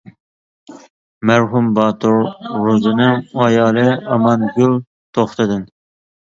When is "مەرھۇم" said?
1.29-1.67